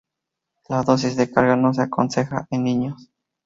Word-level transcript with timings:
La 0.73 0.79
dosis 0.87 1.15
de 1.15 1.29
carga 1.29 1.55
no 1.57 1.75
se 1.75 1.83
aconseja 1.83 2.47
en 2.49 2.63
niños. 2.63 3.11